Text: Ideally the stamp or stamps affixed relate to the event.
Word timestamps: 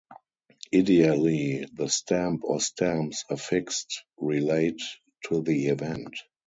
Ideally 0.73 1.67
the 1.73 1.87
stamp 1.87 2.43
or 2.43 2.59
stamps 2.59 3.23
affixed 3.29 4.01
relate 4.19 4.81
to 5.27 5.43
the 5.43 5.67
event. 5.67 6.09